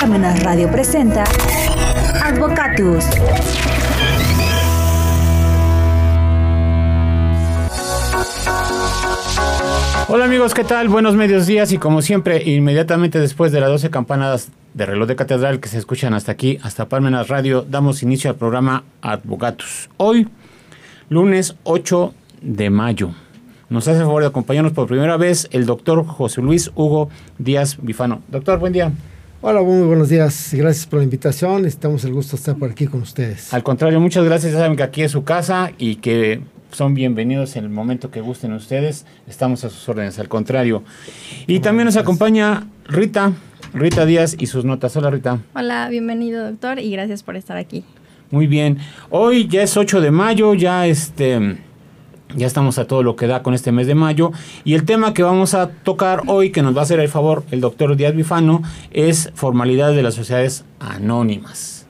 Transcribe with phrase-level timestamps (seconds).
[0.00, 1.24] Parmenas Radio presenta
[2.22, 3.04] Advocatus.
[10.08, 10.88] Hola amigos, ¿qué tal?
[10.88, 15.16] Buenos medios días y como siempre, inmediatamente después de las 12 campanadas de reloj de
[15.16, 19.88] catedral que se escuchan hasta aquí, hasta Parmenas Radio, damos inicio al programa Advocatus.
[19.96, 20.28] Hoy,
[21.08, 23.23] lunes 8 de mayo.
[23.70, 27.08] Nos hace el favor de acompañarnos por primera vez el doctor José Luis Hugo
[27.38, 28.22] Díaz Bifano.
[28.28, 28.92] Doctor, buen día.
[29.40, 30.50] Hola, muy buenos días.
[30.52, 31.64] Gracias por la invitación.
[31.64, 33.54] Estamos el gusto de estar por aquí con ustedes.
[33.54, 34.52] Al contrario, muchas gracias.
[34.52, 36.42] Ya saben que aquí es su casa y que
[36.72, 39.06] son bienvenidos en el momento que gusten ustedes.
[39.26, 40.82] Estamos a sus órdenes, al contrario.
[41.46, 43.32] Y también nos acompaña Rita,
[43.72, 44.94] Rita Díaz y sus notas.
[44.96, 45.38] Hola Rita.
[45.54, 47.82] Hola, bienvenido doctor y gracias por estar aquí.
[48.30, 48.78] Muy bien.
[49.10, 51.58] Hoy ya es 8 de mayo, ya este
[52.36, 54.32] ya estamos a todo lo que da con este mes de mayo.
[54.64, 57.44] Y el tema que vamos a tocar hoy, que nos va a hacer el favor
[57.50, 61.86] el doctor Díaz Bifano, es formalidades de las sociedades anónimas.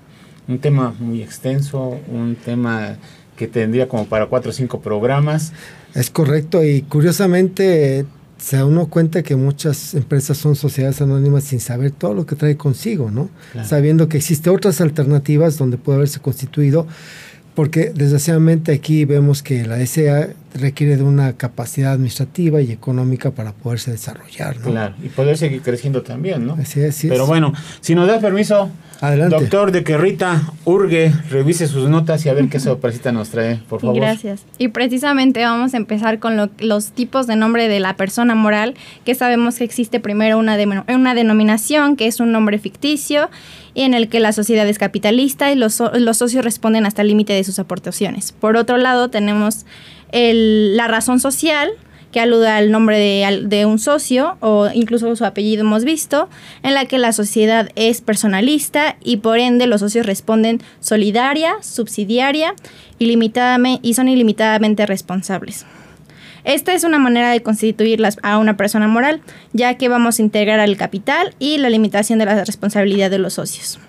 [0.46, 2.96] Un tema muy extenso, un tema
[3.36, 5.52] que tendría como para cuatro o cinco programas.
[5.94, 8.04] Es correcto y curiosamente
[8.36, 12.36] se da uno cuenta que muchas empresas son sociedades anónimas sin saber todo lo que
[12.36, 13.30] trae consigo, ¿no?
[13.52, 13.66] Claro.
[13.66, 16.86] Sabiendo que existen otras alternativas donde puede haberse constituido,
[17.54, 23.52] porque desgraciadamente aquí vemos que la SA requiere de una capacidad administrativa y económica para
[23.52, 24.70] poderse desarrollar, ¿no?
[24.70, 26.54] Claro, y poder seguir creciendo también, ¿no?
[26.54, 27.12] Así es, así es.
[27.12, 29.34] Pero bueno, si nos da permiso, Adelante.
[29.36, 33.56] doctor, de que Rita Urge revise sus notas y a ver qué sorpresita nos trae,
[33.68, 33.96] por favor.
[33.96, 34.44] Gracias.
[34.58, 38.74] Y precisamente vamos a empezar con lo- los tipos de nombre de la persona moral,
[39.04, 43.28] que sabemos que existe primero una, de- una denominación, que es un nombre ficticio,
[43.74, 47.02] y en el que la sociedad es capitalista y los, so- los socios responden hasta
[47.02, 48.30] el límite de sus aportaciones.
[48.30, 49.66] Por otro lado, tenemos
[50.14, 51.70] el- la razón social,
[52.12, 56.28] que alude al nombre de, al- de un socio o incluso su apellido hemos visto,
[56.62, 62.54] en la que la sociedad es personalista y por ende los socios responden solidaria, subsidiaria
[63.00, 65.66] y son ilimitadamente responsables.
[66.44, 69.20] Esta es una manera de constituir las- a una persona moral,
[69.52, 73.34] ya que vamos a integrar el capital y la limitación de la responsabilidad de los
[73.34, 73.80] socios.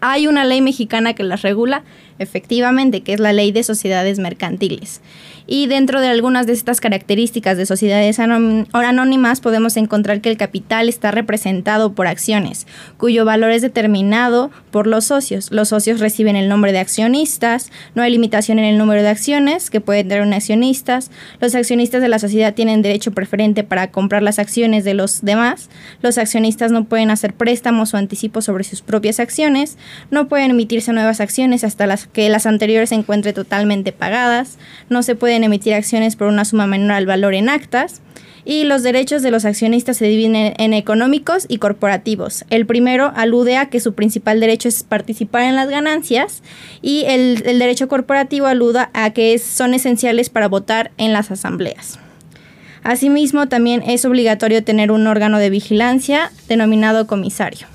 [0.00, 1.82] Hay una ley mexicana que las regula,
[2.18, 5.02] efectivamente, que es la ley de sociedades mercantiles.
[5.50, 10.36] Y dentro de algunas de estas características de sociedades anón- anónimas podemos encontrar que el
[10.36, 12.66] capital está representado por acciones,
[12.98, 15.50] cuyo valor es determinado por los socios.
[15.50, 19.70] Los socios reciben el nombre de accionistas, no hay limitación en el número de acciones
[19.70, 21.10] que pueden tener un accionistas.
[21.40, 25.68] Los accionistas de la sociedad tienen derecho preferente para comprar las acciones de los demás.
[26.00, 29.76] Los accionistas no pueden hacer préstamos o anticipos sobre sus propias acciones.
[30.10, 34.58] No pueden emitirse nuevas acciones hasta las que las anteriores se encuentren totalmente pagadas.
[34.88, 38.00] No se pueden emitir acciones por una suma menor al valor en actas.
[38.44, 42.46] Y los derechos de los accionistas se dividen en, económicos y corporativos.
[42.48, 46.42] El primero alude a que su principal derecho es participar en las ganancias
[46.80, 51.98] y el, el derecho corporativo aluda a que son esenciales para votar en las asambleas.
[52.82, 57.66] Asimismo, también es obligatorio tener un órgano de vigilancia denominado comisario.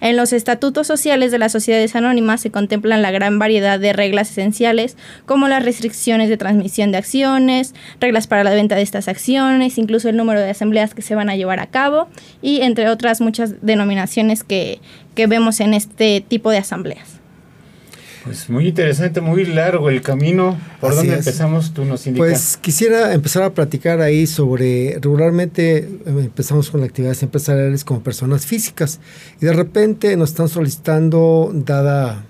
[0.00, 4.30] En los estatutos sociales de las sociedades anónimas se contemplan la gran variedad de reglas
[4.30, 4.96] esenciales,
[5.26, 10.08] como las restricciones de transmisión de acciones, reglas para la venta de estas acciones, incluso
[10.08, 12.08] el número de asambleas que se van a llevar a cabo
[12.40, 14.80] y entre otras muchas denominaciones que,
[15.14, 17.19] que vemos en este tipo de asambleas.
[18.24, 20.58] Pues muy interesante, muy largo el camino.
[20.80, 21.18] ¿Por Así dónde es.
[21.20, 21.72] empezamos?
[21.72, 22.28] Tú nos indicas.
[22.28, 28.44] Pues quisiera empezar a platicar ahí sobre, regularmente eh, empezamos con actividades empresariales como personas
[28.46, 29.00] físicas
[29.40, 32.24] y de repente nos están solicitando, dada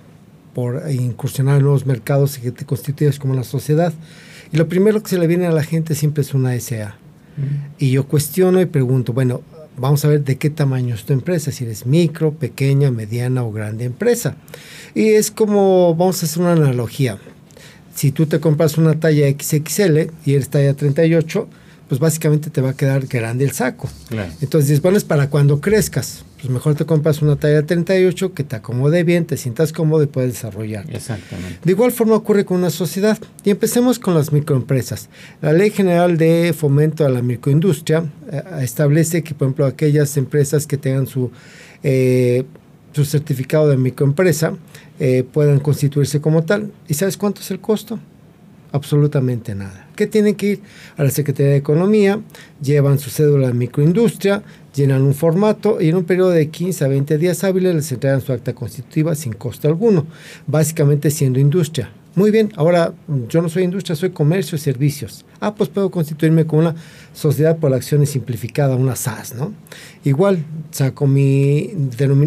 [0.55, 3.93] por incursionar en nuevos mercados y que te constituyes como una sociedad.
[4.53, 6.97] Y lo primero que se le viene a la gente siempre es una SA.
[7.79, 9.41] Y yo cuestiono y pregunto, bueno,
[9.77, 13.53] vamos a ver de qué tamaño es tu empresa, si eres micro, pequeña, mediana o
[13.53, 14.37] grande empresa.
[14.95, 17.19] Y es como, vamos a hacer una analogía.
[17.95, 21.49] Si tú te compras una talla XXL y eres talla 38,
[21.89, 23.89] pues básicamente te va a quedar grande el saco.
[24.09, 24.33] Claro.
[24.41, 26.25] Entonces bueno, es para cuando crezcas.
[26.41, 30.07] Pues mejor te compras una talla 38 que te acomode bien, te sientas cómodo y
[30.07, 30.87] puedes desarrollar.
[30.89, 31.59] Exactamente.
[31.63, 33.19] De igual forma ocurre con una sociedad.
[33.45, 35.11] Y empecemos con las microempresas.
[35.43, 40.67] La Ley General de Fomento a la Microindustria eh, establece que, por ejemplo, aquellas empresas
[40.67, 41.31] que tengan su,
[41.83, 42.45] eh,
[42.93, 44.55] su certificado de microempresa
[44.99, 46.73] eh, puedan constituirse como tal.
[46.89, 47.99] ¿Y sabes cuánto es el costo?
[48.73, 49.89] Absolutamente nada.
[49.97, 50.61] ¿Qué tienen que ir?
[50.97, 52.21] A la Secretaría de Economía,
[52.63, 54.43] llevan su cédula de microindustria,
[54.75, 58.21] llenan un formato y en un periodo de 15 a 20 días hábiles les entregan
[58.21, 60.07] su acta constitutiva sin costo alguno,
[60.47, 61.91] básicamente siendo industria.
[62.17, 62.93] Muy bien, ahora
[63.29, 65.25] yo no soy industria, soy comercio y servicios.
[65.39, 66.75] Ah, pues puedo constituirme como una
[67.13, 69.53] sociedad por acciones simplificada, una SAS, ¿no?
[70.03, 71.71] Igual, saco mi,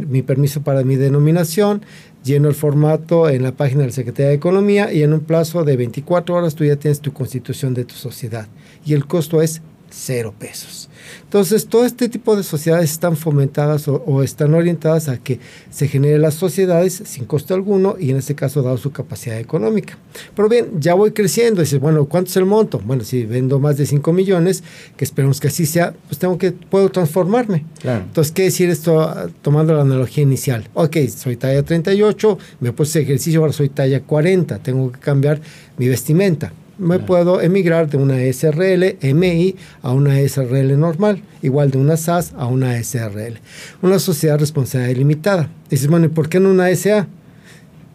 [0.08, 1.82] mi permiso para mi denominación,
[2.24, 5.66] lleno el formato en la página de la Secretaría de Economía y en un plazo
[5.66, 8.48] de 24 horas tú ya tienes tu constitución de tu sociedad.
[8.86, 9.62] Y el costo es
[9.94, 10.90] cero pesos.
[11.24, 16.22] Entonces, todo este tipo de sociedades están fomentadas o, están orientadas a que se generen
[16.22, 19.98] las sociedades sin costo alguno y en este caso dado su capacidad económica.
[20.36, 21.62] Pero bien, ya voy creciendo.
[21.62, 22.80] Dices, bueno, ¿cuánto es el monto?
[22.80, 24.64] Bueno, si vendo más de 5 millones,
[24.98, 27.66] que esperemos que así sea, pues tengo que, puedo transformarme.
[27.84, 30.70] Entonces, ¿qué decir esto tomando la analogía inicial?
[30.74, 35.42] Ok, soy talla 38, me puse ejercicio, ahora soy talla 40, tengo que cambiar
[35.78, 41.78] mi vestimenta me puedo emigrar de una SRL MI a una SRL normal, igual de
[41.78, 43.40] una SAS a una SRL.
[43.82, 45.50] Una sociedad responsabilidad limitada.
[45.70, 47.08] Dices, bueno, ¿y por qué no una SA?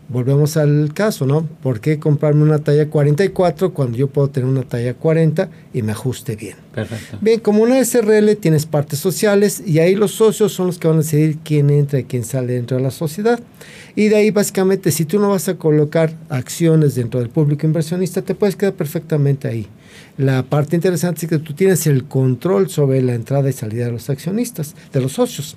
[0.09, 1.47] volvemos al caso, ¿no?
[1.63, 5.93] ¿Por qué comprarme una talla 44 cuando yo puedo tener una talla 40 y me
[5.93, 6.57] ajuste bien?
[6.75, 7.19] Perfecto.
[7.21, 10.97] Bien, como una SRL tienes partes sociales y ahí los socios son los que van
[10.97, 13.39] a decidir quién entra y quién sale dentro de la sociedad.
[13.99, 18.23] Y de ahí básicamente, si tú no vas a colocar acciones dentro del público inversionista,
[18.23, 19.67] te puedes quedar perfectamente ahí.
[20.17, 23.91] La parte interesante es que tú tienes el control sobre la entrada y salida de
[23.91, 25.57] los accionistas, de los socios.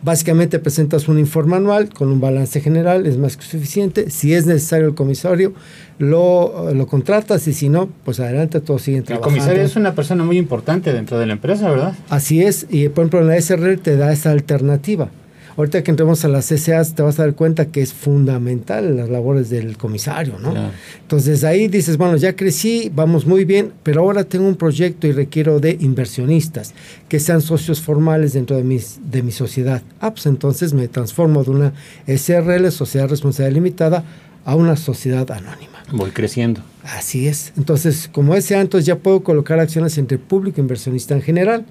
[0.00, 4.10] Básicamente presentas un informe anual con un balance general, es más que suficiente.
[4.10, 5.52] Si es necesario el comisario,
[5.98, 9.36] lo, lo contratas y si no, pues adelante, todos siguen trabajando.
[9.36, 11.92] El comisario es una persona muy importante dentro de la empresa, ¿verdad?
[12.08, 15.10] Así es, y por ejemplo en la SRL te da esa alternativa.
[15.56, 19.08] Ahorita que entremos a las CCAs te vas a dar cuenta que es fundamental las
[19.08, 20.52] labores del comisario, ¿no?
[21.00, 25.12] Entonces ahí dices, bueno, ya crecí, vamos muy bien, pero ahora tengo un proyecto y
[25.12, 26.74] requiero de inversionistas
[27.08, 29.82] que sean socios formales dentro de, mis, de mi sociedad.
[30.00, 31.72] Ah, pues entonces me transformo de una
[32.06, 34.04] SRL, Sociedad Responsabilidad Limitada,
[34.44, 35.75] a una sociedad anónima.
[35.92, 36.62] Voy creciendo.
[36.82, 37.52] Así es.
[37.56, 41.64] Entonces, como ese entonces ya puedo colocar acciones entre público e inversionista en general.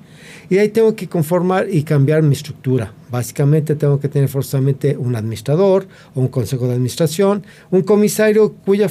[0.50, 2.94] Y ahí tengo que conformar y cambiar mi estructura.
[3.10, 8.88] Básicamente tengo que tener forzosamente un administrador o un consejo de administración, un comisario cuya,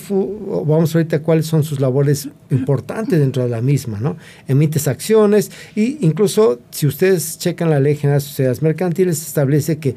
[0.67, 4.17] vamos ahorita cuáles son sus labores importantes dentro de la misma, ¿no?
[4.49, 9.95] Emites acciones e incluso si ustedes checan la ley general de sociedades mercantiles, establece que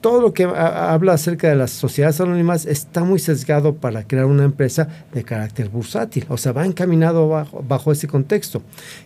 [0.00, 4.44] todo lo que habla acerca de las sociedades anónimas está muy sesgado para crear una
[4.44, 8.62] empresa de carácter bursátil, o sea, va encaminado bajo, ese contexto,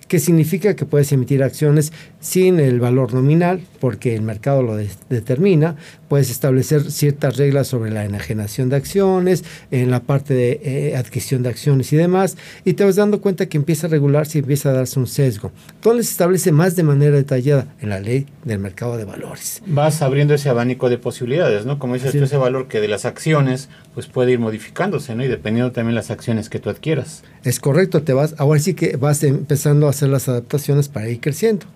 [0.09, 5.77] que significa que puedes emitir acciones sin el valor nominal, porque el mercado lo determina,
[6.09, 11.43] puedes establecer ciertas reglas sobre la enajenación de acciones, en la parte de eh, adquisición
[11.43, 14.71] de acciones y demás, y te vas dando cuenta que empieza a regularse y empieza
[14.71, 15.53] a darse un sesgo.
[15.75, 19.63] Entonces se establece más de manera detallada en la ley del mercado de valores.
[19.67, 21.79] Vas abriendo ese abanico de posibilidades, ¿no?
[21.79, 25.25] Como dices tú, ese valor que de las acciones pues puede ir modificándose, ¿no?
[25.25, 27.23] Y dependiendo también las acciones que tú adquieras.
[27.45, 31.21] Es correcto, te vas, ahora sí que vas empezando a hacer las adaptaciones para ir
[31.21, 31.67] creciendo.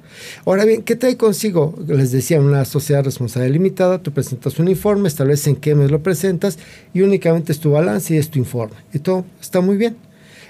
[0.45, 1.79] Ahora bien, ¿qué trae consigo?
[1.87, 6.03] Les decía, una sociedad responsable limitada, tú presentas un informe, estableces en qué mes lo
[6.03, 6.59] presentas
[6.95, 8.77] y únicamente es tu balance y es tu informe.
[8.93, 9.97] Y todo está muy bien.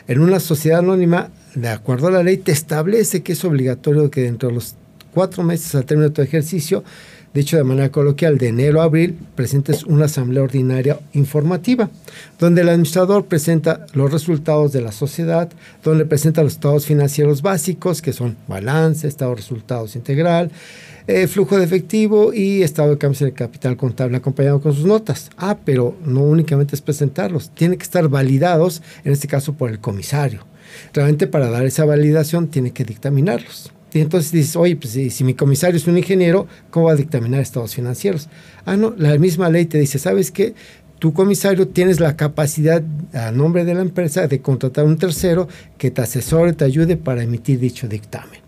[0.08, 4.22] En una sociedad anónima, de acuerdo a la ley, te establece que es obligatorio que
[4.22, 4.76] dentro de los
[5.12, 6.84] cuatro meses al término de tu ejercicio
[7.34, 11.90] dicho de manera coloquial, de enero a abril, presentes una asamblea ordinaria informativa,
[12.38, 15.50] donde el administrador presenta los resultados de la sociedad,
[15.84, 20.50] donde presenta los estados financieros básicos, que son balance, estado de resultados integral,
[21.08, 24.86] eh, flujo de efectivo y estado de cambios en el capital contable acompañado con sus
[24.86, 25.30] notas.
[25.36, 29.78] Ah, pero no únicamente es presentarlos, tiene que estar validados, en este caso por el
[29.78, 30.44] comisario.
[30.92, 33.72] Realmente para dar esa validación tiene que dictaminarlos.
[33.92, 37.40] Y entonces dices, oye, pues si, mi comisario es un ingeniero, ¿cómo va a dictaminar
[37.40, 38.28] estados financieros?
[38.64, 40.54] Ah, no, la misma ley te dice, ¿sabes qué?
[40.98, 45.90] Tu comisario tienes la capacidad a nombre de la empresa de contratar un tercero que
[45.90, 48.40] te asesore, te ayude para emitir dicho dictamen.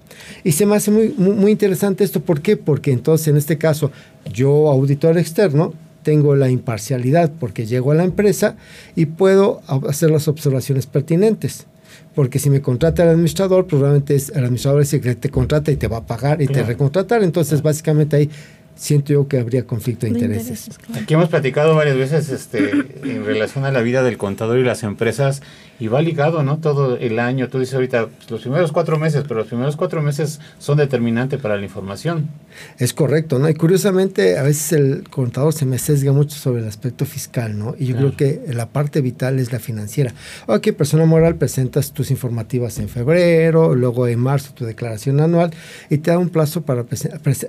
[0.44, 2.20] Y se me hace muy, muy, interesante esto.
[2.20, 2.56] ¿Por qué?
[2.56, 3.90] Porque entonces en este caso
[4.32, 8.56] yo, auditor externo, tengo la imparcialidad porque llego a la empresa
[8.96, 11.66] y puedo hacer las observaciones pertinentes
[12.14, 15.70] porque si me contrata el administrador, probablemente es el administrador es el que te contrata
[15.70, 17.22] y te va a pagar y te recontratar.
[17.22, 18.30] Entonces, básicamente ahí
[18.78, 20.70] siento yo que habría conflicto de, intereses.
[20.94, 22.70] Aquí hemos platicado varias veces este,
[23.02, 25.42] en relación a la vida del contador y las empresas
[25.80, 26.58] y va ligado, ¿no?
[26.58, 30.02] Todo el año, tú dices ahorita pues, los primeros cuatro meses, pero los primeros cuatro
[30.02, 32.30] meses son determinantes para la información.
[32.78, 33.48] Es correcto, ¿no?
[33.48, 37.74] Y curiosamente a veces el contador se me sesga mucho sobre el aspecto fiscal, ¿no?
[37.78, 40.14] Y yo creo que la parte vital es la financiera.
[40.46, 45.52] Ok, persona moral, presentas tus informativas en febrero, luego en marzo tu declaración anual
[45.90, 46.84] y te da un plazo para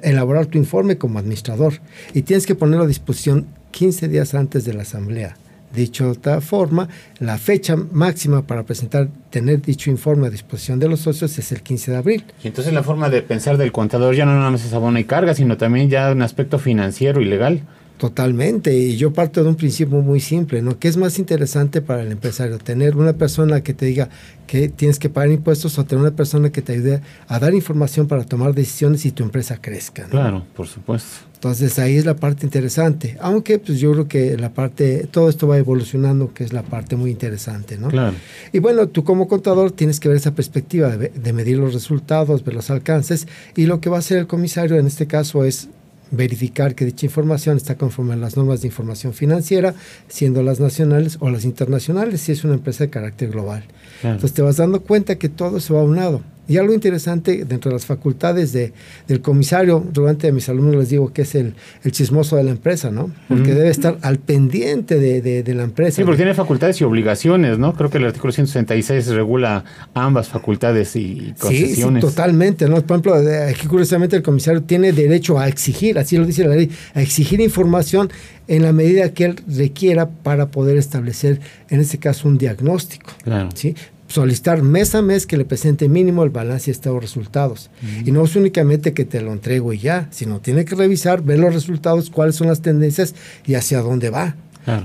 [0.04, 1.74] elaborar tu informe como administrador.
[2.14, 5.36] Y tienes que ponerlo a disposición 15 días antes de la asamblea
[5.74, 11.02] Dicho otra forma, la fecha máxima para presentar, tener dicho informe a disposición de los
[11.02, 12.24] socios es el 15 de abril.
[12.44, 15.04] Y entonces la forma de pensar del contador ya no nada más es abona y
[15.04, 17.62] carga, sino también ya un aspecto financiero y legal.
[18.00, 20.80] Totalmente, y yo parto de un principio muy simple, ¿no?
[20.80, 22.58] ¿Qué es más interesante para el empresario?
[22.58, 24.08] ¿Tener una persona que te diga
[24.48, 28.08] que tienes que pagar impuestos o tener una persona que te ayude a dar información
[28.08, 30.04] para tomar decisiones y tu empresa crezca?
[30.04, 30.12] ¿no?
[30.12, 31.10] Claro, por supuesto.
[31.34, 35.50] Entonces ahí es la parte interesante, aunque pues yo creo que la parte, todo esto
[35.50, 37.90] va evolucionando, que es la parte muy interesante, ¿no?
[37.90, 38.16] Claro.
[38.54, 42.46] Y bueno, tú como contador tienes que ver esa perspectiva de, de medir los resultados,
[42.46, 43.28] ver los alcances,
[43.58, 45.68] y lo que va a hacer el comisario en este caso es
[46.12, 49.74] verificar que dicha información está conforme a las normas de información financiera,
[50.08, 53.64] siendo las nacionales o las internacionales, si es una empresa de carácter global.
[54.02, 54.16] Claro.
[54.16, 56.22] Entonces te vas dando cuenta que todo se va aunado.
[56.50, 58.74] Y algo interesante dentro de las facultades de,
[59.08, 61.54] del comisario, durante a mis alumnos les digo que es el,
[61.84, 63.12] el chismoso de la empresa, ¿no?
[63.30, 65.98] Porque debe estar al pendiente de, de- de la empresa.
[65.98, 67.74] Sí, porque tiene facultades y obligaciones, ¿no?
[67.76, 69.64] Creo que el artículo 166 regula
[69.94, 72.02] ambas facultades y Sí, sí, concesiones.
[72.04, 72.76] totalmente, ¿no?
[72.82, 73.14] Por ejemplo,
[73.48, 77.40] aquí curiosamente el comisario tiene derecho a exigir, así lo dice la ley, a exigir
[77.42, 78.10] información
[78.48, 81.40] en la medida que él requiera para poder establecer,
[81.70, 83.12] en este caso, un diagnóstico.
[83.24, 83.50] Claro.
[83.54, 83.76] ¿sí?
[84.10, 87.70] Solicitar mes a mes que le presente mínimo el balance y estado resultados.
[88.04, 91.40] Y no es únicamente que te lo entrego y ya, sino tiene que revisar, ver
[91.40, 93.14] los resultados, cuáles son las tendencias
[93.46, 94.36] y hacia dónde va.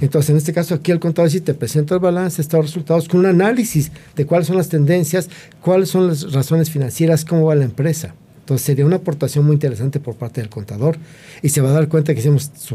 [0.00, 3.08] Entonces, en este caso, aquí el contador sí te presenta el balance, estado de resultados,
[3.08, 5.28] con un análisis de cuáles son las tendencias,
[5.60, 8.14] cuáles son las razones financieras, cómo va la empresa.
[8.44, 10.98] Entonces, sería una aportación muy interesante por parte del contador.
[11.40, 12.20] Y se va a dar cuenta que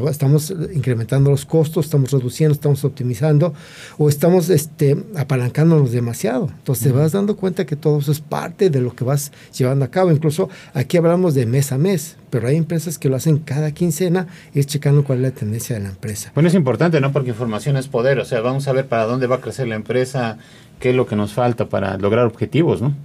[0.10, 3.54] estamos incrementando los costos, estamos reduciendo, estamos optimizando
[4.00, 6.50] o estamos este, apalancándonos demasiado.
[6.58, 9.86] Entonces, te vas dando cuenta que todo eso es parte de lo que vas llevando
[9.86, 10.12] a cabo.
[10.12, 14.26] Incluso aquí hablamos de mes a mes, pero hay empresas que lo hacen cada quincena,
[14.56, 16.32] ir checando cuál es la tendencia de la empresa.
[16.34, 17.12] Bueno, es importante, ¿no?
[17.12, 18.18] Porque información es poder.
[18.18, 20.40] O sea, vamos a ver para dónde va a crecer la empresa,
[20.80, 22.96] qué es lo que nos falta para lograr objetivos, ¿no?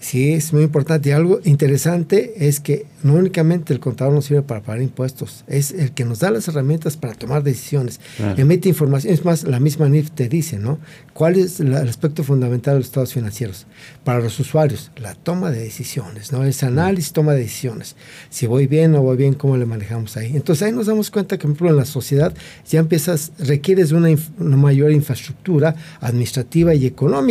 [0.00, 1.08] Sí, es muy importante.
[1.08, 5.70] Y algo interesante es que no únicamente el contador nos sirve para pagar impuestos, es
[5.72, 8.40] el que nos da las herramientas para tomar decisiones, Claro.
[8.40, 9.12] emite información.
[9.14, 10.78] Es más, la misma NIF te dice, ¿no?
[11.14, 13.66] ¿Cuál es el aspecto fundamental de los estados financieros?
[14.04, 16.44] Para los usuarios, la toma de decisiones, ¿no?
[16.44, 17.96] Es análisis, toma de decisiones.
[18.30, 20.32] Si voy bien o voy bien, ¿cómo le manejamos ahí?
[20.36, 22.32] Entonces ahí nos damos cuenta que, por ejemplo, en la sociedad
[22.68, 27.23] ya empiezas, requieres una, una mayor infraestructura administrativa y económica.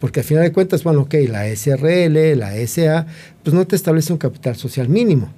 [0.00, 3.06] Porque al final de cuentas, bueno, ok, la SRL, la SA,
[3.42, 5.32] pues no te establece un capital social mínimo.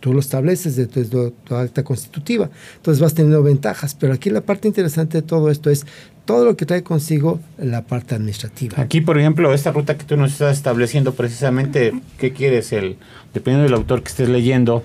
[0.00, 2.48] Tú lo estableces desde tu, tu acta constitutiva.
[2.76, 3.94] Entonces vas teniendo ventajas.
[3.94, 5.84] Pero aquí la parte interesante de todo esto es
[6.26, 8.80] todo lo que trae consigo la parte administrativa.
[8.80, 12.72] Aquí, por ejemplo, esta ruta que tú nos estás estableciendo, precisamente, ¿qué quieres?
[12.72, 12.96] El,
[13.32, 14.82] dependiendo del autor que estés leyendo,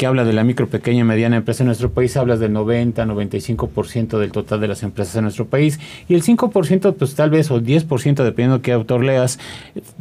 [0.00, 3.04] que habla de la micro, pequeña y mediana empresa en nuestro país, hablas del 90,
[3.04, 5.78] 95% del total de las empresas en nuestro país,
[6.08, 9.38] y el 5%, pues tal vez, o 10%, dependiendo de qué autor leas,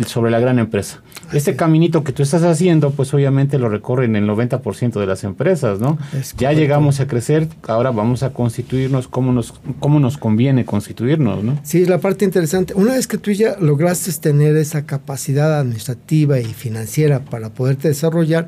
[0.05, 1.01] sobre la gran empresa.
[1.33, 5.81] Este caminito que tú estás haciendo, pues obviamente lo recorren el 90% de las empresas,
[5.81, 5.97] ¿no?
[6.37, 11.59] Ya llegamos a crecer, ahora vamos a constituirnos, cómo nos, cómo nos conviene constituirnos, ¿no?
[11.63, 12.73] Sí, es la parte interesante.
[12.73, 18.47] Una vez que tú ya lograste tener esa capacidad administrativa y financiera para poderte desarrollar,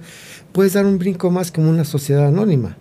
[0.51, 2.77] puedes dar un brinco más como una sociedad anónima.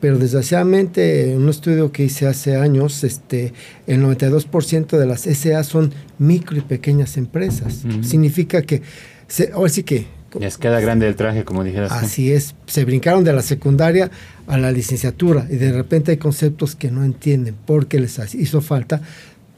[0.00, 3.52] Pero desgraciadamente, en un estudio que hice hace años, este,
[3.86, 7.84] el 92% de las SA son micro y pequeñas empresas.
[8.02, 8.82] Significa que,
[9.28, 10.06] se, ahora sí que
[10.40, 11.90] Les queda grande el traje, como dijeras.
[11.90, 12.04] tú.
[12.04, 14.10] Así es, se brincaron de la secundaria
[14.48, 19.00] a la licenciatura y de repente hay conceptos que no entienden porque les hizo falta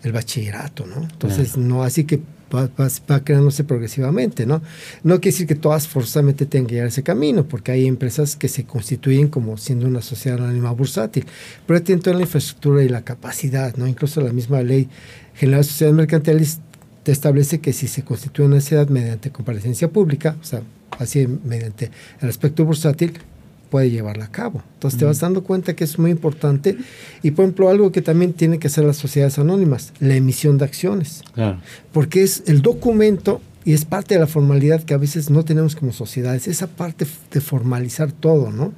[0.03, 1.05] el bachillerato, ¿no?
[1.05, 2.21] Entonces, no, así que
[2.55, 4.63] va, creándose progresivamente, ¿no?
[5.03, 8.37] No quiere decir que todas forzosamente tengan que llegar a ese camino, porque hay empresas
[8.37, 11.27] que se constituyen como siendo una sociedad anónima bursátil,
[11.67, 13.87] pero tienen toda la infraestructura y la capacidad, ¿no?
[13.87, 14.89] Incluso la misma ley
[15.35, 16.61] general de sociedades mercantiles
[17.05, 20.63] establece que si se constituye una sociedad mediante comparecencia pública, o sea,
[20.99, 23.13] así mediante el aspecto bursátil,
[23.71, 24.63] puede llevarla a cabo.
[24.75, 26.77] Entonces te vas dando cuenta que es muy importante.
[27.23, 30.65] Y por ejemplo, algo que también tienen que hacer las sociedades anónimas, la emisión de
[30.65, 31.59] acciones, Claro.
[31.93, 35.75] porque es el documento y es parte de la formalidad que a veces no tenemos
[35.75, 38.75] como sociedades, esa parte de formalizar todo, ¿no?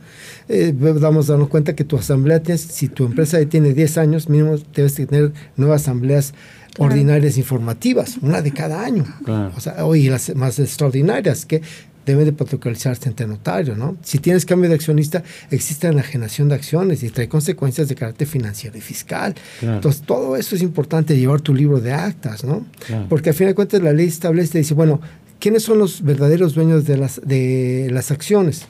[0.49, 4.28] Eh, damos darnos cuenta que tu asamblea, tienes, si tu empresa ya tiene 10 años,
[4.28, 6.35] mínimo debes tener nuevas asambleas
[6.75, 6.93] Claro.
[6.93, 9.05] ordinarias informativas, una de cada año.
[9.25, 9.50] Claro.
[9.57, 11.62] O sea, y las más extraordinarias que
[12.06, 13.96] deben de protocolizarse ante notario, ¿no?
[14.02, 18.78] Si tienes cambio de accionista, existe enajenación de acciones y trae consecuencias de carácter financiero
[18.78, 19.34] y fiscal.
[19.60, 19.76] Claro.
[19.76, 22.64] Entonces, todo eso es importante, llevar tu libro de actas, ¿no?
[22.86, 23.06] Claro.
[23.08, 25.00] Porque al fin de cuentas la ley establece, dice, bueno,
[25.40, 28.66] ¿quiénes son los verdaderos dueños de las, de las acciones?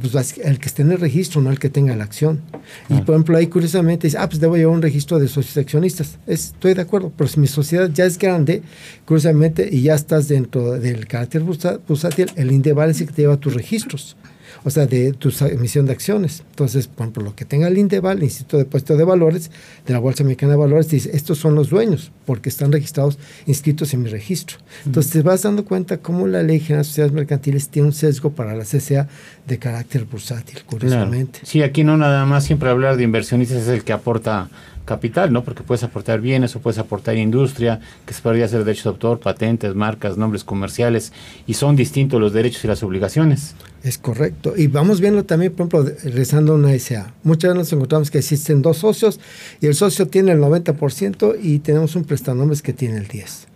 [0.00, 2.40] Pues el que esté en el registro, no el que tenga la acción.
[2.88, 6.18] Y por ejemplo, ahí curiosamente dice, ah, pues debo llevar un registro de socios accionistas.
[6.26, 8.62] estoy de acuerdo, pero si mi sociedad ya es grande,
[9.04, 13.36] curiosamente, y ya estás dentro del carácter bursátil, el INDEVAL es el que te lleva
[13.36, 14.16] tus registros
[14.64, 16.42] o sea, de tu emisión de acciones.
[16.50, 19.50] Entonces, por ejemplo, lo que tenga el INDEVAL, el Instituto de Depósito de Valores,
[19.86, 23.92] de la Bolsa Mexicana de Valores, dice, estos son los dueños, porque están registrados, inscritos
[23.92, 24.56] en mi registro.
[24.86, 28.30] Entonces, te vas dando cuenta cómo la Ley General de Sociedades Mercantiles tiene un sesgo
[28.30, 29.06] para la CCA
[29.46, 31.40] de carácter bursátil, curiosamente.
[31.42, 34.48] Sí, aquí no nada más siempre hablar de inversionistas es el que aporta
[34.84, 35.44] capital, ¿no?
[35.44, 39.20] Porque puedes aportar bienes o puedes aportar industria, que se podría hacer derecho de autor,
[39.20, 41.12] patentes, marcas, nombres comerciales,
[41.46, 43.54] y son distintos los derechos y las obligaciones.
[43.82, 44.54] Es correcto.
[44.56, 47.12] Y vamos viendo también, por ejemplo, rezando a una SA.
[47.22, 49.20] Muchas veces nos encontramos que existen dos socios
[49.60, 53.46] y el socio tiene el 90% y tenemos un prestanombres que tiene el 10%.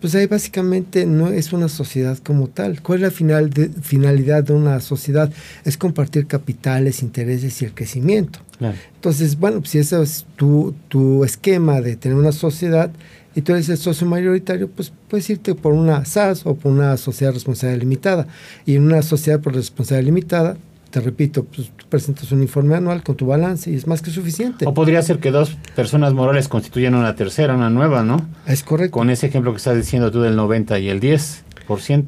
[0.00, 2.82] Pues ahí básicamente no es una sociedad como tal.
[2.82, 5.32] ¿Cuál es la final de, finalidad de una sociedad?
[5.64, 8.40] Es compartir capitales, intereses y el crecimiento.
[8.60, 12.90] Entonces, bueno, pues si ese es tu, tu esquema de tener una sociedad
[13.34, 16.96] y tú eres el socio mayoritario, pues puedes irte por una SAS o por una
[16.96, 18.26] sociedad responsabilidad limitada.
[18.64, 20.56] Y en una sociedad por responsabilidad limitada,
[20.90, 24.10] te repito, pues tú presentas un informe anual con tu balance y es más que
[24.10, 24.64] suficiente.
[24.66, 28.26] O podría ser que dos personas morales constituyan una tercera, una nueva, ¿no?
[28.46, 28.92] Es correcto.
[28.92, 32.06] Con ese ejemplo que estás diciendo tú del 90 y el 10%.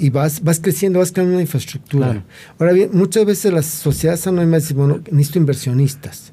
[0.00, 2.24] Y vas, vas creciendo, vas creando una infraestructura.
[2.58, 6.32] Ahora bien, muchas veces las sociedades anónimas dicen, bueno, necesito inversionistas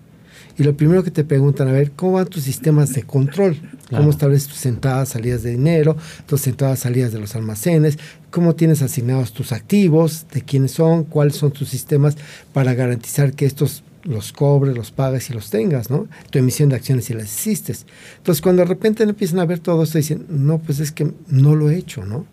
[0.58, 3.58] y lo primero que te preguntan, a ver, ¿cómo van tus sistemas de control?
[3.92, 5.96] ¿Cómo estableces tus entradas, salidas de dinero,
[6.26, 8.00] tus entradas, salidas de los almacenes?
[8.32, 10.26] ¿Cómo tienes asignados tus activos?
[10.34, 11.04] ¿De quiénes son?
[11.04, 12.18] ¿Cuáles son tus sistemas
[12.54, 16.08] para garantizar que estos los cobres, los pagues y los tengas, ¿no?
[16.32, 17.76] Tu emisión de acciones si las hiciste.
[18.18, 21.56] Entonces, cuando de repente empiezan a ver todo esto, dicen, no, pues es que no
[21.56, 22.26] lo he hecho, ¿no?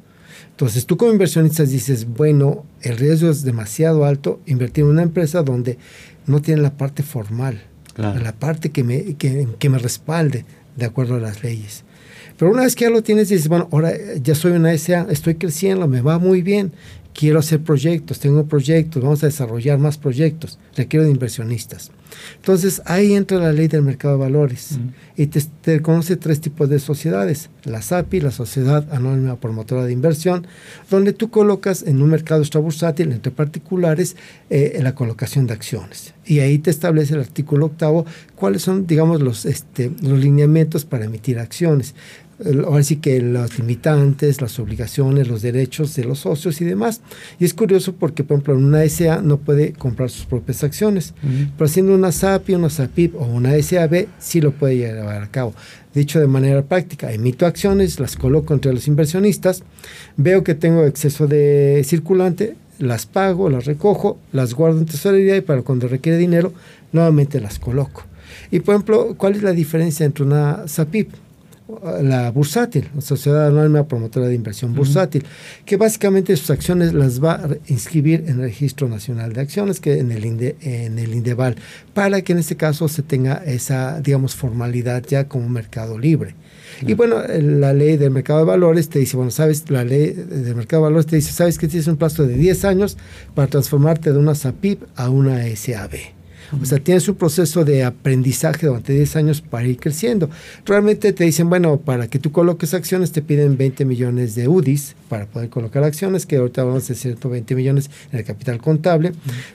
[0.51, 5.43] Entonces, tú como inversionista dices, bueno, el riesgo es demasiado alto invertir en una empresa
[5.43, 5.79] donde
[6.27, 7.63] no tiene la parte formal
[7.97, 10.45] la parte que me, que, que, me respalde
[10.77, 11.85] de acuerdo a las leyes.
[12.37, 15.37] Pero una vez que ya lo tienes, dices, bueno, ahora ya soy una SA, estoy
[15.37, 16.73] creciendo, me va muy bien,
[17.15, 21.91] quiero hacer proyectos, tengo proyectos, vamos a desarrollar más proyectos, requiero de inversionistas.
[22.37, 24.79] Entonces ahí entra la ley del mercado de valores
[25.17, 30.47] y te, conoce tres tipos de sociedades, la SAPI, la Sociedad Anónima Promotora de Inversión,
[30.91, 34.17] donde tú colocas en un mercado extrabursátil entre particulares
[34.51, 36.15] eh, la colocación de acciones.
[36.25, 41.05] Y ahí te establece el artículo octavo cuáles son, digamos, los, este, los lineamientos para
[41.05, 41.95] emitir acciones
[42.65, 47.01] ahora sí que los limitantes, las obligaciones, los derechos de los socios y demás.
[47.39, 51.15] Y es curioso porque, por ejemplo, una SA no puede comprar sus propias acciones,
[51.57, 55.55] pero haciendo una SAPI, una SAPIP o una SAB sí lo puede llevar a cabo.
[55.95, 59.63] Dicho de manera práctica, emito acciones, las coloco entre los inversionistas,
[60.17, 65.41] veo que tengo exceso de circulante, las pago, las recojo, las guardo en tesorería y
[65.41, 66.53] para cuando requiere dinero,
[66.93, 68.05] nuevamente las coloco.
[68.51, 71.13] Y por ejemplo, ¿cuál es la diferencia entre una SAPIP?
[72.03, 75.25] La bursátil, la Sociedad Anónima Promotora de Inversión Bursátil,
[75.65, 79.99] que básicamente sus acciones las va a inscribir en el Registro Nacional de Acciones, que
[79.99, 81.57] en el, en el INDEVAL,
[81.95, 86.35] para que en este caso se tenga esa, digamos, formalidad ya como mercado libre.
[86.83, 90.57] Y bueno, la ley del mercado de valores te dice, bueno, sabes, la ley del
[90.57, 92.99] mercado de valores te dice, sabes que tienes un plazo de 10 años
[93.35, 95.93] para transformarte de una SAPIP a una SAB.
[96.61, 100.31] O sea, tienes un proceso de aprendizaje durante 10 años para ir creciendo.
[100.65, 104.97] Realmente te dicen, bueno, para que tú coloques acciones te piden 20 millones de UDIs
[105.09, 109.13] para poder colocar acciones, que ahorita vamos a 120 millones en el capital contable.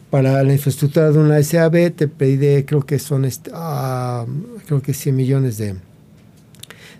[0.09, 4.25] Para la infraestructura de una SAB te pide, creo que son, uh,
[4.65, 5.75] creo que 100 millones de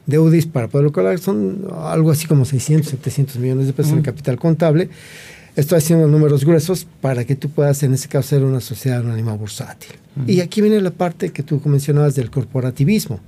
[0.10, 4.00] de UDIs para poder colocar, son algo así como 600, 700 millones de pesos en
[4.00, 4.90] el capital contable.
[5.60, 9.34] Estoy haciendo números gruesos para que tú puedas, en este caso, ser una sociedad anónima
[9.34, 9.92] bursátil.
[10.26, 13.20] Y aquí viene la parte que tú mencionabas del corporativismo,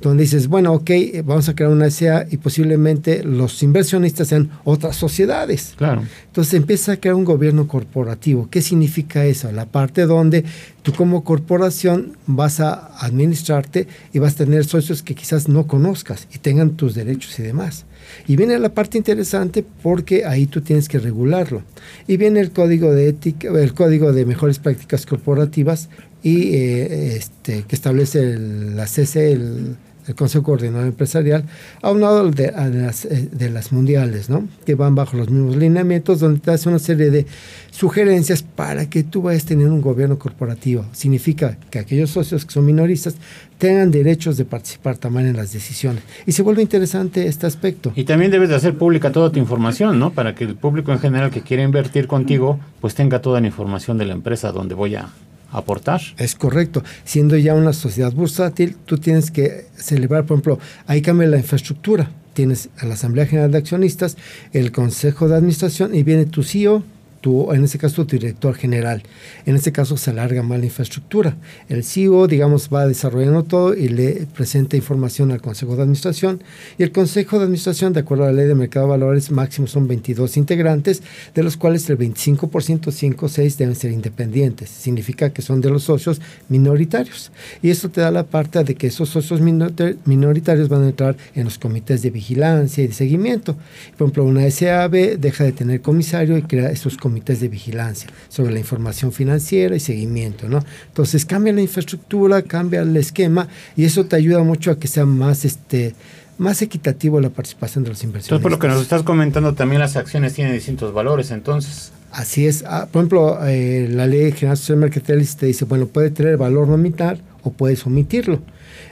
[0.00, 0.90] donde dices, bueno, ok,
[1.24, 5.74] vamos a crear una SA y posiblemente los inversionistas sean otras sociedades.
[5.76, 6.02] Claro.
[6.26, 8.48] Entonces empieza a crear un gobierno corporativo.
[8.50, 9.50] ¿Qué significa eso?
[9.52, 10.44] La parte donde
[10.82, 16.26] tú como corporación vas a administrarte y vas a tener socios que quizás no conozcas
[16.34, 17.86] y tengan tus derechos y demás.
[18.26, 21.62] Y viene la parte interesante porque ahí tú tienes que regularlo.
[22.06, 25.88] Y viene el código de ética, el código de mejores prácticas corporativas
[26.22, 29.76] y eh, este, que establece la CC, el
[30.14, 31.44] Consejo Coordinador Empresarial,
[31.82, 34.46] aunado de, a las, eh, de las mundiales, ¿no?
[34.64, 37.26] que van bajo los mismos lineamientos, donde te hace una serie de
[37.70, 40.86] sugerencias para que tú vayas tener un gobierno corporativo.
[40.92, 43.16] Significa que aquellos socios que son minoristas
[43.58, 46.02] tengan derechos de participar también en las decisiones.
[46.26, 47.92] Y se vuelve interesante este aspecto.
[47.94, 50.10] Y también debes de hacer pública toda tu información, ¿no?
[50.12, 53.98] Para que el público en general que quiere invertir contigo, pues tenga toda la información
[53.98, 55.08] de la empresa donde voy a
[55.50, 56.00] aportar.
[56.18, 56.82] Es correcto.
[57.04, 62.10] Siendo ya una sociedad bursátil, tú tienes que celebrar, por ejemplo, ahí cambia la infraestructura.
[62.34, 64.16] Tienes a la Asamblea General de Accionistas,
[64.52, 66.82] el Consejo de Administración y viene tu CEO,
[67.26, 69.02] en este caso, tu director general.
[69.46, 71.36] En este caso, se alarga más la infraestructura.
[71.68, 76.42] El CEO, digamos, va desarrollando todo y le presenta información al Consejo de Administración.
[76.78, 79.66] Y el Consejo de Administración, de acuerdo a la Ley de Mercado de Valores, máximo
[79.66, 81.02] son 22 integrantes,
[81.34, 84.70] de los cuales el 25%, 5 o 6 deben ser independientes.
[84.70, 87.32] Significa que son de los socios minoritarios.
[87.60, 91.44] Y esto te da la parte de que esos socios minoritarios van a entrar en
[91.44, 93.56] los comités de vigilancia y de seguimiento.
[93.96, 98.10] Por ejemplo, una SAB deja de tener comisario y crea esos comités comités de vigilancia
[98.28, 100.62] sobre la información financiera y seguimiento, ¿no?
[100.88, 105.06] Entonces cambia la infraestructura, cambia el esquema y eso te ayuda mucho a que sea
[105.06, 105.94] más este
[106.36, 108.26] más equitativo la participación de los inversores.
[108.26, 111.92] Entonces, por lo que nos estás comentando, también las acciones tienen distintos valores, entonces.
[112.12, 112.62] Así es.
[112.66, 116.68] Ah, por ejemplo, eh, la ley general social mercantil te dice, bueno, puede tener valor
[116.68, 118.42] nominal o puedes omitirlo.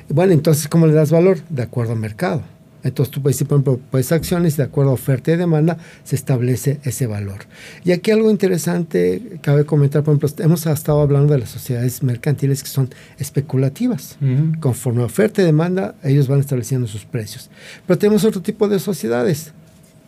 [0.09, 1.41] Bueno, entonces, ¿cómo le das valor?
[1.51, 2.43] De acuerdo al mercado.
[2.85, 6.15] Entonces tú puedes decir, por ejemplo, pues acciones, de acuerdo a oferta y demanda, se
[6.15, 7.47] establece ese valor.
[7.83, 12.63] Y aquí algo interesante, cabe comentar, por ejemplo, hemos estado hablando de las sociedades mercantiles
[12.63, 14.19] que son especulativas.
[14.61, 17.51] Conforme a oferta y demanda, ellos van estableciendo sus precios.
[17.87, 19.53] Pero tenemos otro tipo de sociedades.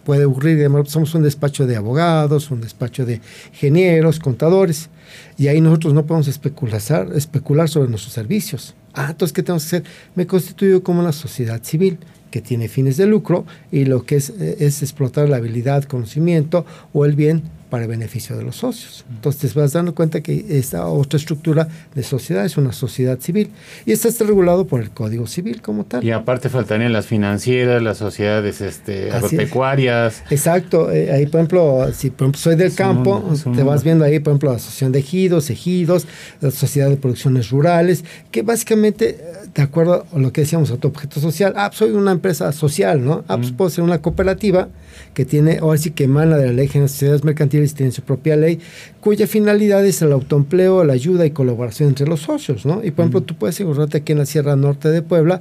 [0.05, 3.21] Puede ocurrir, somos un despacho de abogados, un despacho de
[3.53, 4.89] ingenieros, contadores,
[5.37, 8.75] y ahí nosotros no podemos especular, especular sobre nuestros servicios.
[8.93, 9.85] Ah, entonces, ¿qué tenemos que hacer?
[10.15, 11.99] Me constituyo como una sociedad civil
[12.37, 16.67] que tiene fines de lucro y lo que es, eh, es explotar la habilidad, conocimiento
[16.93, 19.05] o el bien para el beneficio de los socios.
[19.11, 23.51] Entonces te vas dando cuenta que esta otra estructura de sociedad es una sociedad civil
[23.85, 26.05] y esto está regulado por el Código Civil como tal.
[26.05, 30.23] Y aparte faltarían las financieras, las sociedades este, agropecuarias.
[30.31, 30.91] Exacto.
[30.93, 33.23] Eh, ahí, por ejemplo, si soy del campo,
[33.55, 36.07] te vas viendo ahí, por ejemplo, la Asociación de Ejidos, Ejidos,
[36.41, 39.19] la Sociedad de Producciones Rurales, que básicamente,
[39.55, 43.05] de acuerdo a lo que decíamos, a tu objeto social, ah, soy una empresa social,
[43.05, 43.25] ¿no?
[43.29, 44.69] Ah, pues puedo ser una cooperativa
[45.15, 48.37] que tiene, ahora sí que emana de la ley de sociedades mercantiles, tiene su propia
[48.37, 48.59] ley,
[49.01, 52.85] cuya finalidad es el autoempleo, la ayuda y colaboración entre los socios, ¿no?
[52.85, 55.41] Y por ejemplo, tú puedes encontrarte aquí en la Sierra Norte de Puebla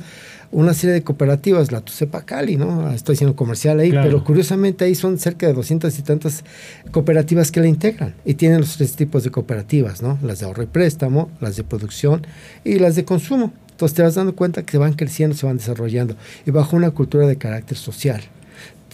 [0.51, 2.91] una serie de cooperativas, la Tucepa Cali, ¿no?
[2.91, 6.43] Estoy haciendo comercial ahí, pero curiosamente ahí son cerca de 200 y tantas
[6.91, 10.17] cooperativas que la integran y tienen los tres tipos de cooperativas, ¿no?
[10.21, 12.25] Las de ahorro y préstamo, las de producción
[12.63, 13.51] y las de consumo.
[13.71, 17.27] Entonces te vas dando cuenta que van creciendo, se van desarrollando y bajo una cultura
[17.27, 18.21] de carácter social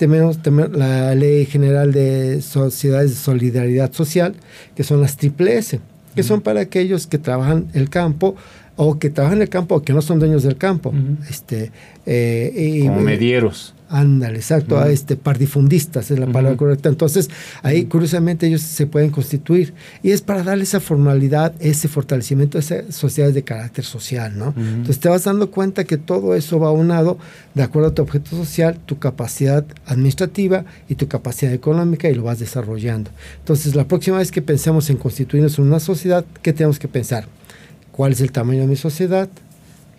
[0.08, 0.40] tenemos,
[0.72, 4.34] la Ley General de Sociedades de Solidaridad Social,
[4.76, 5.80] que son las triple S,
[6.16, 8.36] que son para aquellos que trabajan el campo
[8.76, 10.94] o que trabajan el campo o que no son dueños del campo.
[11.30, 11.72] este,
[12.06, 13.76] eh, Como medieros.
[13.94, 16.88] Ándale, exacto, a este pardifundistas es la palabra correcta.
[16.88, 17.30] Entonces,
[17.62, 22.62] ahí curiosamente ellos se pueden constituir y es para darle esa formalidad, ese fortalecimiento a
[22.62, 24.54] esas sociedades de carácter social, ¿no?
[24.56, 27.18] Entonces te vas dando cuenta que todo eso va unado
[27.54, 32.24] de acuerdo a tu objeto social, tu capacidad administrativa y tu capacidad económica y lo
[32.24, 33.12] vas desarrollando.
[33.40, 37.26] Entonces, la próxima vez que pensemos en constituirnos en una sociedad, ¿qué tenemos que pensar?
[37.92, 39.28] ¿Cuál es el tamaño de mi sociedad?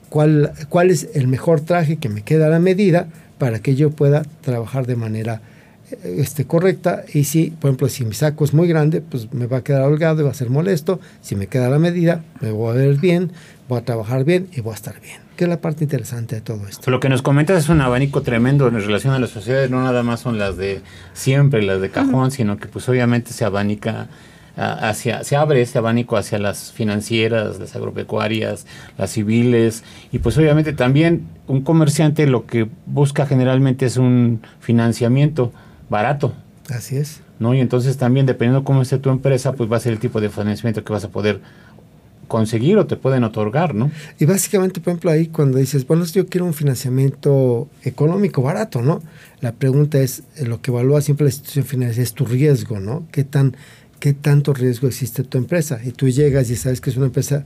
[0.08, 3.08] ¿Cuál, cuál es el mejor traje que me queda a la medida?
[3.42, 5.42] Para que yo pueda trabajar de manera
[5.90, 7.02] eh, este, correcta.
[7.12, 9.82] Y si, por ejemplo, si mi saco es muy grande, pues me va a quedar
[9.82, 11.00] holgado y va a ser molesto.
[11.22, 13.32] Si me queda la medida, me voy a ver bien,
[13.68, 15.16] voy a trabajar bien y voy a estar bien.
[15.36, 16.88] Que es la parte interesante de todo esto.
[16.88, 19.68] Lo que nos comentas es un abanico tremendo en relación a las sociedades.
[19.72, 20.80] No nada más son las de
[21.12, 24.06] siempre, las de cajón, sino que pues obviamente se abanica
[24.56, 28.66] hacia, se abre este abanico hacia las financieras, las agropecuarias,
[28.98, 35.52] las civiles y pues obviamente también un comerciante lo que busca generalmente es un financiamiento
[35.88, 36.32] barato.
[36.68, 37.22] Así es.
[37.38, 37.54] ¿no?
[37.54, 40.30] Y entonces también dependiendo cómo esté tu empresa, pues va a ser el tipo de
[40.30, 41.40] financiamiento que vas a poder
[42.28, 43.90] conseguir o te pueden otorgar, ¿no?
[44.18, 49.02] Y básicamente, por ejemplo, ahí cuando dices, bueno, yo quiero un financiamiento económico barato, ¿no?
[49.40, 53.04] La pregunta es, eh, lo que evalúa siempre la institución financiera es tu riesgo, ¿no?
[53.12, 53.54] ¿Qué tan
[54.02, 55.78] qué tanto riesgo existe tu empresa.
[55.84, 57.44] Y tú llegas y sabes que es una empresa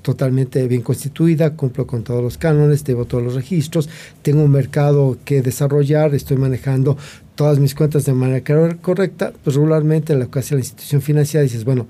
[0.00, 3.90] totalmente bien constituida, cumplo con todos los cánones, tengo todos los registros,
[4.22, 6.96] tengo un mercado que desarrollar, estoy manejando
[7.34, 8.42] todas mis cuentas de manera
[8.80, 11.86] correcta, pues regularmente lo que hace la institución financiera dices, bueno,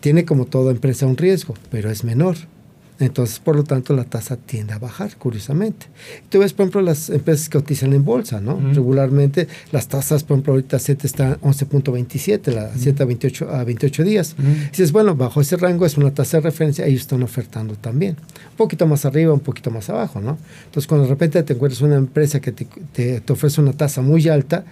[0.00, 2.36] tiene como toda empresa un riesgo, pero es menor.
[3.00, 5.86] Entonces, por lo tanto, la tasa tiende a bajar, curiosamente.
[6.28, 8.58] Tú ves, por ejemplo, las empresas que cotizan en bolsa, ¿no?
[8.72, 14.04] Regularmente, las tasas, por ejemplo, ahorita Z está 11.27, la Z a 28, a 28
[14.04, 14.34] días.
[14.70, 18.16] dices, bueno, bajo ese rango es una tasa de referencia, ellos están ofertando también.
[18.50, 20.36] Un poquito más arriba, un poquito más abajo, ¿no?
[20.64, 24.02] Entonces, cuando de repente te encuentras una empresa que te, te, te ofrece una tasa
[24.02, 24.64] muy alta,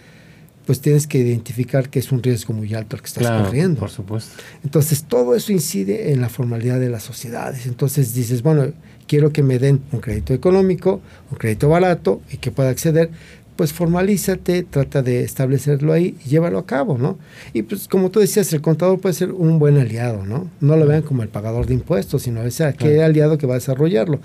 [0.66, 3.78] pues tienes que identificar que es un riesgo muy alto el que estás corriendo.
[3.78, 4.42] Por supuesto.
[4.64, 7.66] Entonces, todo eso incide en la formalidad de las sociedades.
[7.66, 8.72] Entonces dices, bueno,
[9.06, 11.00] quiero que me den un crédito económico,
[11.30, 13.10] un crédito barato y que pueda acceder,
[13.56, 17.18] pues formalízate, trata de establecerlo ahí y llévalo a cabo, ¿no?
[17.52, 20.50] Y pues como tú decías, el contador puede ser un buen aliado, ¿no?
[20.60, 23.58] No lo vean como el pagador de impuestos, sino ese aquel aliado que va a
[23.58, 24.20] desarrollarlo.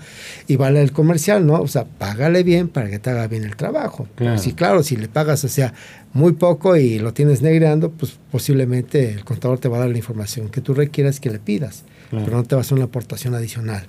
[0.46, 1.60] Y vale el comercial, ¿no?
[1.60, 4.06] O sea, págale bien para que te haga bien el trabajo.
[4.14, 4.38] Claro.
[4.38, 5.72] Sí, claro, si le pagas, o sea,
[6.12, 9.96] muy poco y lo tienes negreando, pues posiblemente el contador te va a dar la
[9.96, 13.34] información que tú requieras que le pidas, pero no te va a hacer una aportación
[13.34, 13.86] adicional.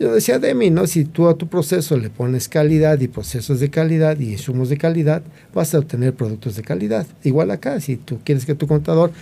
[0.00, 0.86] Yo decía Demi, ¿no?
[0.86, 4.78] Si tú a tu proceso le pones calidad y procesos de calidad y insumos de
[4.78, 5.22] calidad,
[5.54, 7.06] vas a obtener productos de calidad.
[7.22, 9.12] Igual acá, si tú quieres que tu contador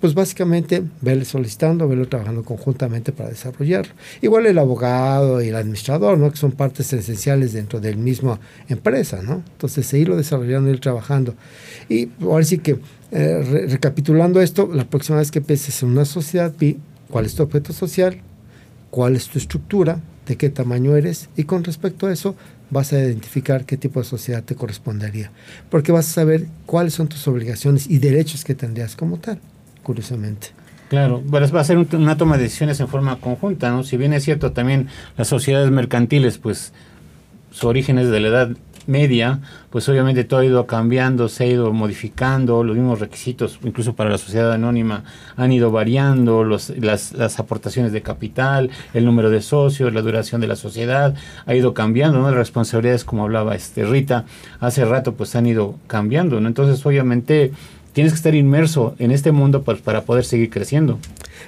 [0.00, 3.92] pues básicamente vele solicitando, vele trabajando conjuntamente para desarrollarlo.
[4.22, 6.30] Igual el abogado y el administrador, ¿no?
[6.30, 9.42] Que son partes esenciales dentro del mismo empresa, ¿no?
[9.52, 11.34] Entonces, seguirlo desarrollando ir trabajando.
[11.88, 12.78] Y ahora sí que,
[13.10, 16.78] eh, recapitulando esto, la próxima vez que empieces en una sociedad, vi
[17.10, 18.20] cuál es tu objeto social,
[18.90, 22.34] cuál es tu estructura, de qué tamaño eres, y con respecto a eso,
[22.70, 25.30] vas a identificar qué tipo de sociedad te correspondería,
[25.70, 29.40] porque vas a saber cuáles son tus obligaciones y derechos que tendrías como tal
[29.88, 30.48] curiosamente.
[30.90, 33.84] Claro, pero va a ser una toma de decisiones en forma conjunta, ¿no?
[33.84, 36.72] Si bien es cierto también las sociedades mercantiles, pues
[37.50, 38.50] su origen es de la edad
[38.88, 43.94] media, pues obviamente todo ha ido cambiando, se ha ido modificando, los mismos requisitos, incluso
[43.94, 45.04] para la sociedad anónima,
[45.36, 50.40] han ido variando, los, las, las, aportaciones de capital, el número de socios, la duración
[50.40, 51.14] de la sociedad,
[51.46, 52.24] ha ido cambiando, ¿no?
[52.24, 54.24] Las responsabilidades, como hablaba este Rita,
[54.58, 56.48] hace rato, pues han ido cambiando, ¿no?
[56.48, 57.52] Entonces, obviamente,
[57.98, 61.00] tienes que estar inmerso en este mundo para, para poder seguir creciendo.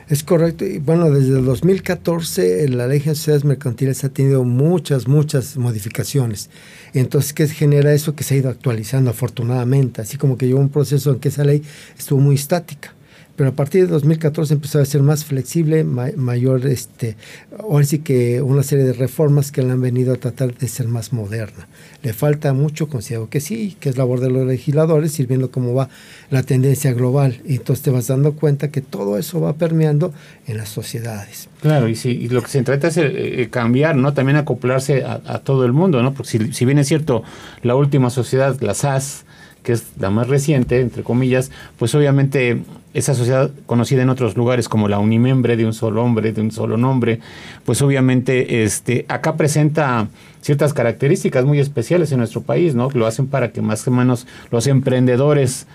[0.08, 0.64] Es correcto.
[0.64, 6.50] Y bueno, desde el 2014 la ley de sociedades mercantiles ha tenido muchas, muchas modificaciones.
[6.92, 8.16] Entonces, ¿qué genera eso?
[8.16, 10.02] Que se ha ido actualizando afortunadamente.
[10.02, 11.62] Así como que llevó un proceso en que esa ley
[11.96, 12.94] estuvo muy estática
[13.40, 17.16] pero a partir de 2014 empezó a ser más flexible, mayor, este,
[17.58, 20.88] ahora sí que una serie de reformas que le han venido a tratar de ser
[20.88, 21.66] más moderna.
[22.02, 25.72] Le falta mucho, considero que sí, que es labor de los legisladores, ir viendo cómo
[25.72, 25.88] va
[26.28, 27.40] la tendencia global.
[27.46, 30.12] Y entonces te vas dando cuenta que todo eso va permeando
[30.46, 31.48] en las sociedades.
[31.62, 34.12] Claro, y, si, lo que se trata es eh, cambiar, ¿no?
[34.12, 36.12] También acoplarse a, todo el mundo, ¿no?
[36.12, 37.22] Porque si, si bien es cierto,
[37.62, 39.24] la última sociedad, la SAS,
[39.62, 44.68] que es la más reciente, entre comillas, pues obviamente esa sociedad conocida en otros lugares
[44.68, 47.20] como la unimembre de un solo hombre, de un solo nombre,
[47.64, 50.08] pues obviamente este, acá presenta
[50.40, 52.90] ciertas características muy especiales en nuestro país, ¿no?
[52.90, 55.66] Lo hacen para que más o menos los emprendedores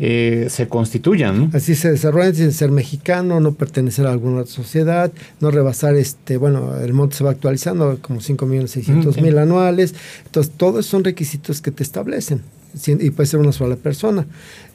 [0.00, 1.50] eh, se constituyan.
[1.54, 6.76] Así se desarrollan sin ser mexicano, no pertenecer a alguna sociedad, no rebasar, este, bueno,
[6.78, 9.94] el monto se va actualizando como 5 millones 600 mil anuales.
[10.26, 12.42] Entonces, todos son requisitos que te establecen
[12.86, 14.26] y puede ser una sola persona.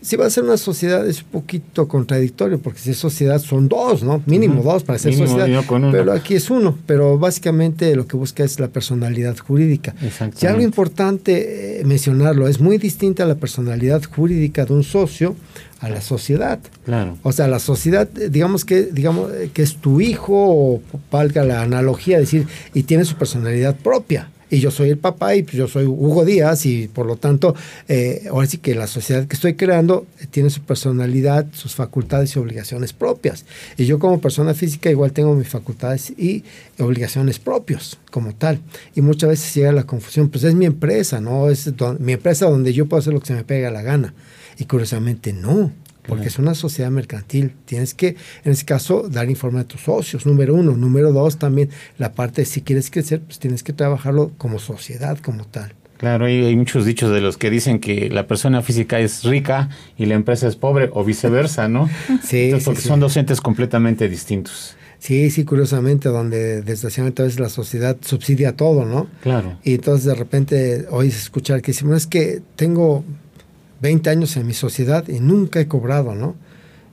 [0.01, 3.67] Si va a ser una sociedad es un poquito contradictorio, porque si es sociedad son
[3.67, 4.23] dos, ¿no?
[4.25, 5.47] Mínimo dos para ser sociedad.
[5.91, 6.77] Pero aquí es uno.
[6.85, 9.93] Pero básicamente lo que busca es la personalidad jurídica.
[10.41, 15.35] Y algo importante eh, mencionarlo, es muy distinta la personalidad jurídica de un socio
[15.81, 16.59] a la sociedad.
[16.85, 17.17] Claro.
[17.23, 20.81] O sea, la sociedad, digamos que, digamos eh, que es tu hijo, o
[21.11, 25.45] valga la analogía, decir, y tiene su personalidad propia y yo soy el papá y
[25.45, 27.55] yo soy Hugo Díaz y por lo tanto,
[27.87, 32.39] eh, ahora sí que la sociedad que estoy creando tiene su personalidad, sus facultades y
[32.39, 33.45] obligaciones propias.
[33.77, 36.43] Y yo como persona física igual tengo mis facultades y
[36.79, 38.59] obligaciones propios como tal.
[38.95, 41.49] Y muchas veces llega la confusión, pues es mi empresa, ¿no?
[41.49, 44.13] Es mi empresa donde yo puedo hacer lo que se me pega la gana.
[44.57, 45.71] Y curiosamente no
[46.09, 47.53] porque es una sociedad mercantil.
[47.65, 50.75] Tienes que, en ese caso, dar informe a tus socios, número uno.
[50.75, 55.17] Número dos, también la parte de si quieres crecer, pues tienes que trabajarlo como sociedad,
[55.19, 55.73] como tal.
[55.97, 59.69] Claro, hay, hay muchos dichos de los que dicen que la persona física es rica
[59.97, 61.89] y la empresa es pobre o viceversa, ¿no?
[62.23, 64.75] sí, porque son docentes completamente distintos.
[64.99, 69.07] Sí, sí, curiosamente, donde desgraciadamente a veces la sociedad subsidia todo, ¿no?
[69.21, 69.57] Claro.
[69.63, 73.05] Y entonces de repente oyes escuchar que dicen, bueno, es que tengo
[73.81, 76.35] 20 años en mi sociedad y nunca he cobrado, ¿no?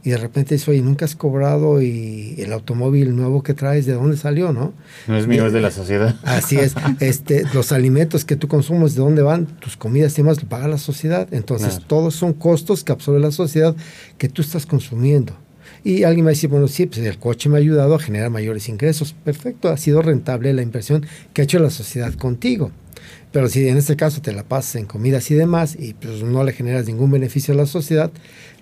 [0.07, 3.95] Y de repente dice, oye, nunca has cobrado y el automóvil nuevo que traes, ¿de
[3.95, 4.73] dónde salió, no?
[5.09, 6.15] No es mío, es de la sociedad.
[6.23, 6.77] Así es.
[7.01, 9.47] este, los alimentos que tú consumes, ¿de dónde van?
[9.47, 11.27] Tus comidas y demás, lo paga la sociedad.
[11.33, 13.75] Entonces, todos son costos que absorbe la sociedad
[14.17, 15.37] que tú estás consumiendo.
[15.83, 18.69] Y alguien a decir, bueno, sí, pues el coche me ha ayudado a generar mayores
[18.69, 19.13] ingresos.
[19.25, 22.71] Perfecto, ha sido rentable la inversión que ha hecho la sociedad contigo.
[23.37, 26.43] Pero si en este caso te la pasas en comidas y demás y pues no
[26.43, 28.11] le generas ningún beneficio a la sociedad,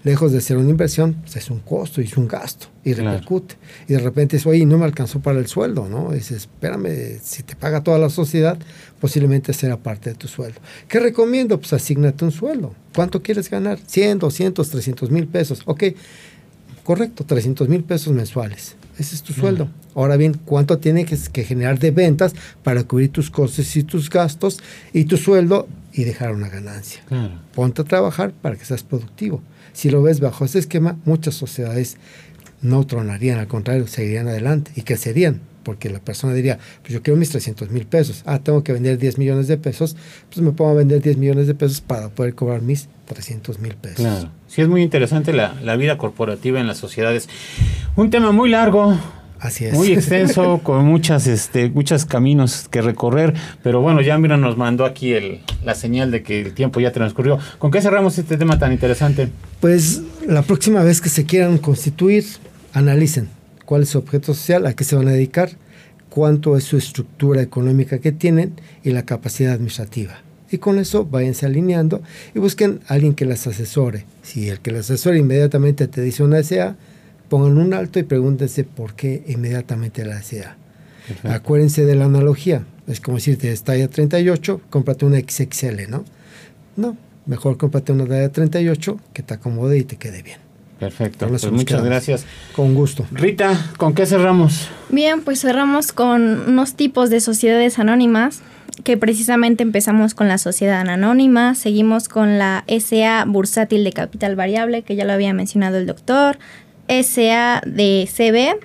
[0.02, 3.54] lejos de ser una inversión, pues es un costo y es un gasto y repercute.
[3.86, 6.10] Y de repente es, oye, no me alcanzó para el sueldo, ¿no?
[6.10, 8.58] dices, espérame, si te paga toda la sociedad,
[9.00, 10.58] posiblemente será parte de tu sueldo.
[10.88, 11.60] ¿Qué recomiendo?
[11.60, 12.74] Pues asígnate un sueldo.
[12.96, 13.78] ¿Cuánto quieres ganar?
[13.86, 15.62] 100, 200, 300 mil pesos.
[15.66, 15.84] Ok,
[16.82, 18.74] correcto, 300 mil pesos mensuales.
[18.98, 19.68] Ese es tu sueldo.
[19.94, 24.60] Ahora bien, ¿cuánto tienes que, generar de ventas para cubrir tus costes y tus gastos
[24.92, 27.02] y tu sueldo y dejar una ganancia?
[27.54, 29.42] Ponte a trabajar para que seas productivo.
[29.72, 31.96] Si lo ves bajo ese esquema, muchas sociedades
[32.62, 37.18] no tronarían, al contrario, seguirían adelante y crecerían, porque la persona diría, pues yo quiero
[37.18, 39.96] mis 300 mil pesos, ah, tengo que vender 10 millones de pesos,
[40.28, 43.74] pues me pongo a vender 10 millones de pesos para poder cobrar mis 300 mil
[43.74, 43.98] pesos.
[43.98, 44.30] Claro.
[44.46, 47.28] Sí, es muy interesante la, la vida corporativa en las sociedades.
[47.96, 48.96] Un tema muy largo,
[49.44, 49.74] Así es.
[49.74, 54.86] Muy extenso, con muchas, este, muchos caminos que recorrer, pero bueno, ya mira, nos mandó
[54.86, 57.38] aquí el, la señal de que el tiempo ya transcurrió.
[57.58, 59.28] ¿Con qué cerramos este tema tan interesante?
[59.60, 62.24] Pues la próxima vez que se quieran constituir,
[62.72, 63.28] analicen
[63.66, 65.50] cuál es su objeto social, a qué se van a dedicar,
[66.08, 70.22] cuánto es su estructura económica que tienen y la capacidad administrativa.
[70.54, 72.00] Y con eso váyanse alineando
[72.32, 74.04] y busquen a alguien que las asesore.
[74.22, 76.76] Si el que las asesore inmediatamente te dice una SA,
[77.28, 80.56] pongan un alto y pregúntense por qué inmediatamente la SA.
[81.24, 82.64] Acuérdense de la analogía.
[82.86, 86.04] Es como decirte, es talla 38, cómprate una XXL, ¿no?
[86.76, 90.38] No, mejor cómprate una talla 38 que te acomode y te quede bien.
[90.78, 92.26] Perfecto, pues muchas gracias.
[92.54, 93.04] Con gusto.
[93.10, 94.68] Rita, ¿con qué cerramos?
[94.88, 98.42] Bien, pues cerramos con unos tipos de sociedades anónimas
[98.82, 104.82] que precisamente empezamos con la sociedad anónima, seguimos con la SA bursátil de capital variable,
[104.82, 106.38] que ya lo había mencionado el doctor,
[106.88, 108.58] SADCB,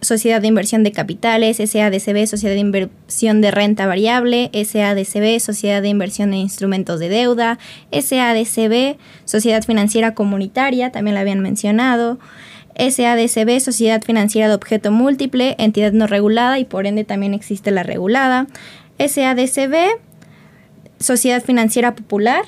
[0.00, 5.88] Sociedad de Inversión de Capitales, SADCB, Sociedad de Inversión de Renta Variable, SADCB, Sociedad de
[5.88, 7.58] Inversión de Instrumentos de Deuda,
[7.92, 12.18] SADCB, Sociedad Financiera Comunitaria, también la habían mencionado,
[12.78, 17.82] SADCB, Sociedad Financiera de Objeto Múltiple, entidad no regulada y por ende también existe la
[17.82, 18.46] regulada,
[18.98, 20.00] SADCB,
[20.98, 22.44] Sociedad Financiera Popular,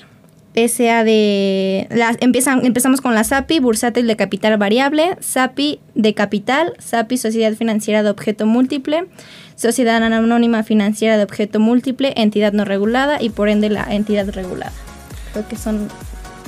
[0.54, 1.86] SA de...
[2.20, 8.10] Empezamos con la SAPI, bursátil de capital variable, SAPI de capital, SAPI Sociedad Financiera de
[8.10, 9.06] Objeto Múltiple,
[9.54, 14.72] Sociedad Anónima Financiera de Objeto Múltiple, entidad no regulada y por ende la entidad regulada.
[15.32, 15.88] Creo que son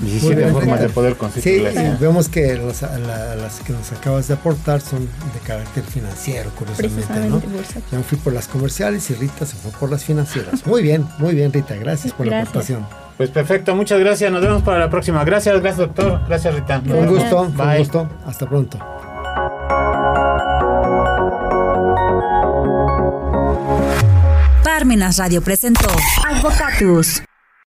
[0.00, 1.70] 17 formas de poder constituir.
[1.72, 7.28] Sí, vemos que las que nos acabas de aportar son de carácter financiero, curiosamente.
[7.28, 7.42] ¿no?
[7.92, 10.66] Yo fui por las comerciales y Rita se fue por las financieras.
[10.66, 11.74] Muy bien, muy bien, Rita.
[11.76, 12.86] Gracias por la aportación.
[13.16, 14.32] Pues perfecto, muchas gracias.
[14.32, 15.22] Nos vemos para la próxima.
[15.24, 16.20] Gracias, gracias, doctor.
[16.26, 16.82] Gracias, Rita.
[16.84, 18.08] Un gusto, un gusto.
[18.26, 18.78] Hasta pronto.
[24.64, 25.90] Parmenas Radio presentó
[26.26, 27.22] Advocatus.